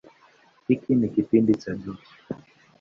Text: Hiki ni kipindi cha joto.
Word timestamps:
Hiki 0.67 0.95
ni 0.95 1.09
kipindi 1.09 1.55
cha 1.55 1.73
joto. 1.75 2.07